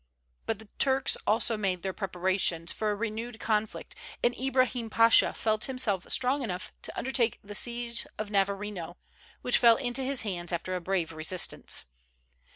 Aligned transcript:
But 0.47 0.57
the 0.57 0.67
Turks 0.79 1.15
also 1.27 1.55
made 1.57 1.83
their 1.83 1.93
preparations 1.93 2.71
for 2.71 2.89
a 2.89 2.95
renewed 2.95 3.39
conflict, 3.39 3.93
and 4.23 4.35
Ibrahim 4.35 4.89
Pasha 4.89 5.31
felt 5.31 5.65
himself 5.65 6.09
strong 6.09 6.41
enough 6.41 6.73
to 6.81 6.97
undertake 6.97 7.37
the 7.43 7.53
siege 7.53 8.07
of 8.17 8.31
Navarino, 8.31 8.97
which 9.43 9.59
fell 9.59 9.75
into 9.75 10.01
his 10.01 10.23
hands 10.23 10.51
after 10.51 10.75
a 10.75 10.81
brave 10.81 11.11
resistance. 11.13 11.85